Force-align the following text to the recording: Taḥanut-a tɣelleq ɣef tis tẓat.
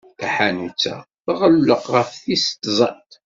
Taḥanut-a 0.19 0.95
tɣelleq 1.37 1.83
ɣef 1.95 2.09
tis 2.23 2.45
tẓat. 2.63 3.09